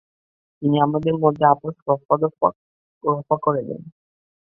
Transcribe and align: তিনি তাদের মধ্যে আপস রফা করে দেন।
তিনি 0.61 0.77
তাদের 0.93 1.15
মধ্যে 1.23 1.43
আপস 1.53 1.75
রফা 3.03 3.35
করে 3.43 3.61
দেন। 3.67 3.81